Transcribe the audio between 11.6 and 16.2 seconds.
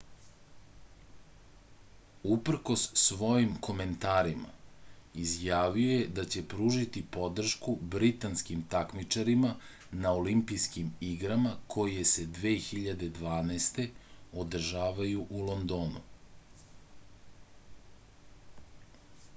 koje se 2012. održavaju u londonu